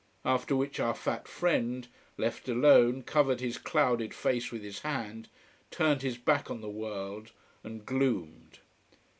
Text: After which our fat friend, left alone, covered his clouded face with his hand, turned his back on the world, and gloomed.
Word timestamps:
After 0.25 0.55
which 0.55 0.79
our 0.79 0.95
fat 0.95 1.27
friend, 1.27 1.87
left 2.17 2.49
alone, 2.49 3.03
covered 3.03 3.39
his 3.39 3.59
clouded 3.59 4.15
face 4.15 4.51
with 4.51 4.63
his 4.63 4.79
hand, 4.79 5.29
turned 5.69 6.01
his 6.01 6.17
back 6.17 6.49
on 6.49 6.59
the 6.59 6.69
world, 6.71 7.31
and 7.63 7.85
gloomed. 7.85 8.57